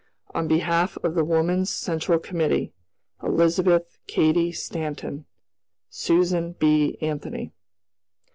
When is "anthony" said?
7.01-7.51